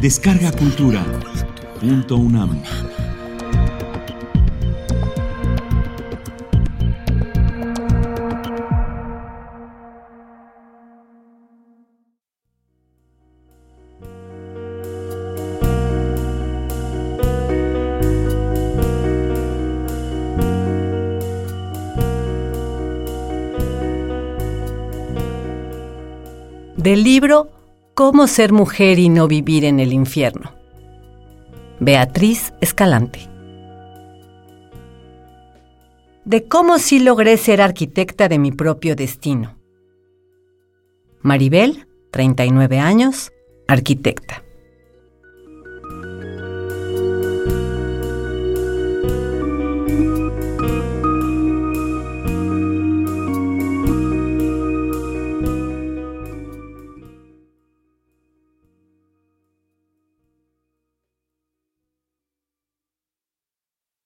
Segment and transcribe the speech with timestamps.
[0.00, 1.04] Descarga Cultura.
[1.80, 2.62] Punto UNAM.
[26.76, 27.57] Del libro
[27.98, 30.54] Cómo ser mujer y no vivir en el infierno.
[31.80, 33.28] Beatriz Escalante.
[36.24, 39.58] De cómo sí logré ser arquitecta de mi propio destino.
[41.22, 43.32] Maribel, 39 años,
[43.66, 44.44] arquitecta.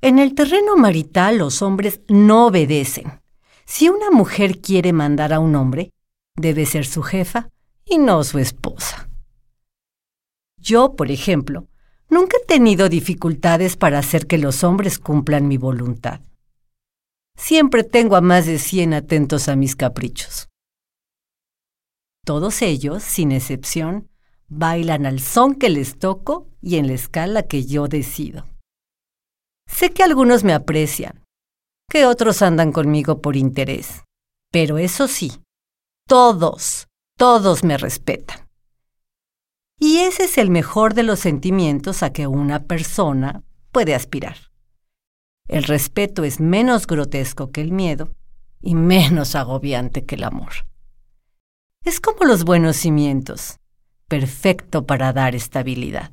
[0.00, 3.20] En el terreno marital los hombres no obedecen.
[3.64, 5.92] Si una mujer quiere mandar a un hombre,
[6.36, 7.50] debe ser su jefa
[7.84, 9.08] y no su esposa.
[10.56, 11.66] Yo, por ejemplo,
[12.08, 16.20] nunca he tenido dificultades para hacer que los hombres cumplan mi voluntad.
[17.36, 20.48] Siempre tengo a más de cien atentos a mis caprichos.
[22.24, 24.08] Todos ellos, sin excepción,
[24.48, 28.44] bailan al son que les toco y en la escala que yo decido.
[29.68, 31.24] Sé que algunos me aprecian,
[31.88, 34.02] que otros andan conmigo por interés,
[34.50, 35.40] pero eso sí,
[36.08, 38.48] todos, todos me respetan.
[39.78, 44.36] Y ese es el mejor de los sentimientos a que una persona puede aspirar.
[45.46, 48.14] El respeto es menos grotesco que el miedo
[48.60, 50.66] y menos agobiante que el amor.
[51.84, 53.58] Es como los buenos cimientos,
[54.08, 56.12] perfecto para dar estabilidad.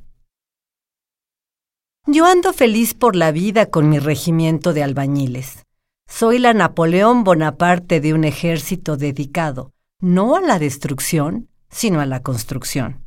[2.07, 5.65] Yo ando feliz por la vida con mi regimiento de albañiles.
[6.07, 12.21] Soy la Napoleón Bonaparte de un ejército dedicado, no a la destrucción, sino a la
[12.21, 13.03] construcción.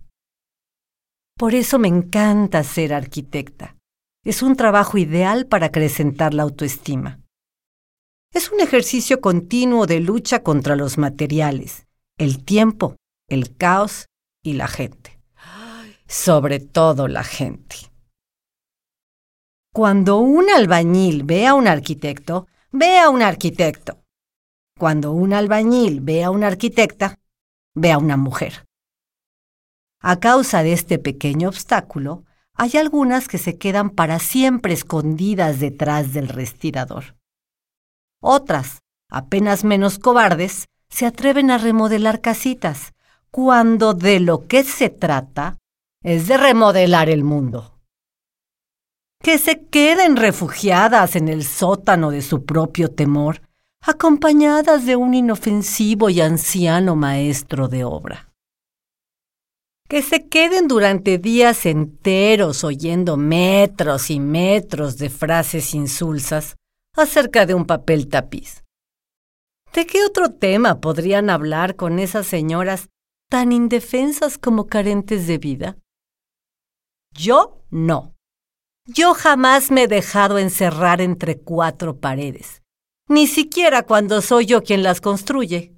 [1.36, 3.76] Por eso me encanta ser arquitecta.
[4.24, 7.20] Es un trabajo ideal para acrecentar la autoestima.
[8.34, 11.86] Es un ejercicio continuo de lucha contra los materiales,
[12.18, 12.96] el tiempo,
[13.28, 14.06] el caos
[14.42, 15.20] y la gente.
[16.08, 17.87] Sobre todo la gente.
[19.72, 23.98] Cuando un albañil ve a un arquitecto, ve a un arquitecto.
[24.78, 27.18] Cuando un albañil ve a una arquitecta,
[27.74, 28.64] ve a una mujer.
[30.00, 32.24] A causa de este pequeño obstáculo,
[32.54, 37.16] hay algunas que se quedan para siempre escondidas detrás del respirador.
[38.20, 38.80] Otras,
[39.10, 42.94] apenas menos cobardes, se atreven a remodelar casitas,
[43.30, 45.58] cuando de lo que se trata
[46.02, 47.77] es de remodelar el mundo
[49.22, 53.42] que se queden refugiadas en el sótano de su propio temor,
[53.80, 58.32] acompañadas de un inofensivo y anciano maestro de obra.
[59.88, 66.56] Que se queden durante días enteros oyendo metros y metros de frases insulsas
[66.94, 68.64] acerca de un papel tapiz.
[69.72, 72.88] ¿De qué otro tema podrían hablar con esas señoras
[73.30, 75.76] tan indefensas como carentes de vida?
[77.12, 78.17] Yo no.
[78.90, 82.62] Yo jamás me he dejado encerrar entre cuatro paredes,
[83.06, 85.74] ni siquiera cuando soy yo quien las construye.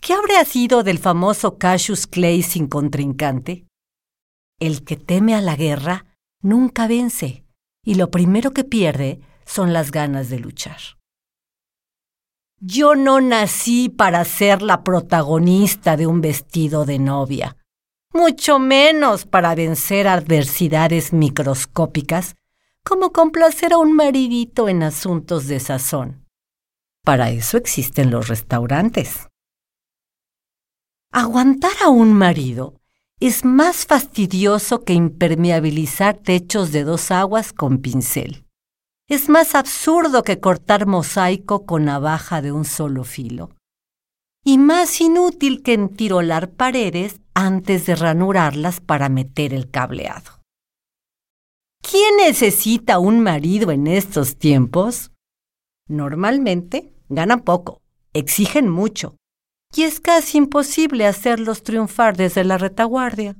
[0.00, 3.66] ¿Qué habría sido del famoso Cassius Clay sin contrincante?
[4.58, 6.06] El que teme a la guerra
[6.40, 7.44] nunca vence,
[7.84, 10.80] y lo primero que pierde son las ganas de luchar.
[12.60, 17.58] Yo no nací para ser la protagonista de un vestido de novia
[18.12, 22.34] mucho menos para vencer adversidades microscópicas
[22.84, 26.26] como complacer a un maridito en asuntos de sazón.
[27.04, 29.28] Para eso existen los restaurantes.
[31.10, 32.80] Aguantar a un marido
[33.20, 38.44] es más fastidioso que impermeabilizar techos de dos aguas con pincel.
[39.08, 43.50] Es más absurdo que cortar mosaico con navaja de un solo filo
[44.44, 50.42] y más inútil que entirolar paredes antes de ranurarlas para meter el cableado.
[51.82, 55.12] ¿Quién necesita un marido en estos tiempos?
[55.88, 59.16] Normalmente ganan poco, exigen mucho,
[59.74, 63.36] y es casi imposible hacerlos triunfar desde la retaguardia.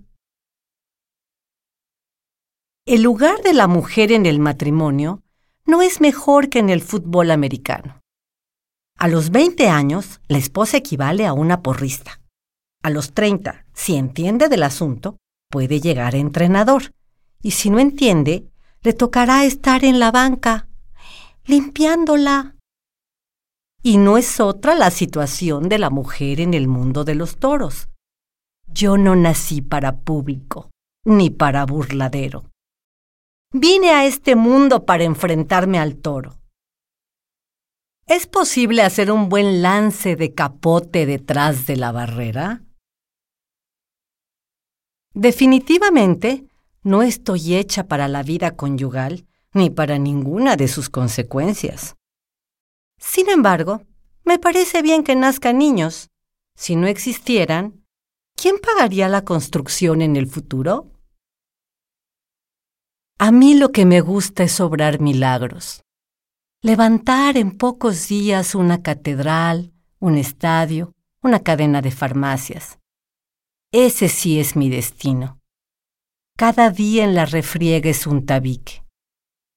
[2.84, 5.22] El lugar de la mujer en el matrimonio
[5.66, 8.01] no es mejor que en el fútbol americano.
[8.98, 12.20] A los 20 años, la esposa equivale a una porrista.
[12.82, 15.16] A los 30, si entiende del asunto,
[15.50, 16.92] puede llegar a entrenador,
[17.42, 18.50] y si no entiende,
[18.82, 20.68] le tocará estar en la banca,
[21.44, 22.56] limpiándola.
[23.82, 27.88] Y no es otra la situación de la mujer en el mundo de los toros.
[28.66, 30.70] Yo no nací para público,
[31.04, 32.44] ni para burladero.
[33.52, 36.38] Vine a este mundo para enfrentarme al toro.
[38.14, 42.62] ¿Es posible hacer un buen lance de capote detrás de la barrera?
[45.14, 46.44] Definitivamente,
[46.82, 51.96] no estoy hecha para la vida conyugal ni para ninguna de sus consecuencias.
[52.98, 53.80] Sin embargo,
[54.24, 56.10] me parece bien que nazcan niños.
[56.54, 57.82] Si no existieran,
[58.36, 60.92] ¿quién pagaría la construcción en el futuro?
[63.18, 65.82] A mí lo que me gusta es obrar milagros.
[66.64, 72.78] Levantar en pocos días una catedral, un estadio, una cadena de farmacias.
[73.72, 75.40] Ese sí es mi destino.
[76.38, 78.84] Cada día en la refriega es un tabique.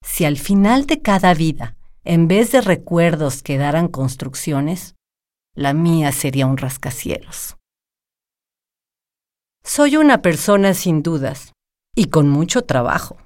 [0.01, 4.95] Si al final de cada vida, en vez de recuerdos quedaran construcciones,
[5.53, 7.55] la mía sería un rascacielos.
[9.63, 11.53] Soy una persona sin dudas
[11.95, 13.17] y con mucho trabajo.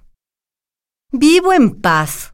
[1.13, 2.33] Vivo en paz,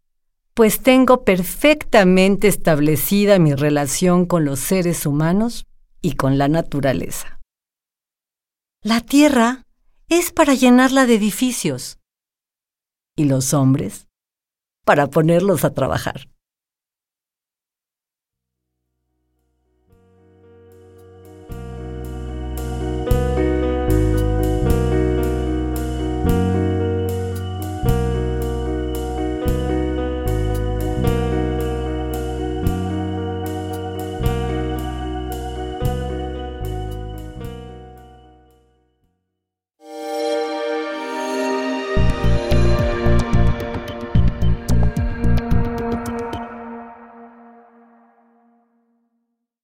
[0.55, 5.65] pues tengo perfectamente establecida mi relación con los seres humanos
[6.01, 7.41] y con la naturaleza.
[8.81, 9.63] La tierra
[10.07, 11.99] es para llenarla de edificios
[13.17, 14.07] y los hombres
[14.85, 16.29] para ponerlos a trabajar.